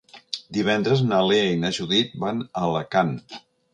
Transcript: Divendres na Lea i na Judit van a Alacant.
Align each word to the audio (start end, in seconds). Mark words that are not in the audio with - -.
Divendres 0.57 1.03
na 1.11 1.19
Lea 1.31 1.51
i 1.57 1.59
na 1.65 1.71
Judit 1.81 2.17
van 2.25 2.43
a 2.49 2.67
Alacant. 2.71 3.15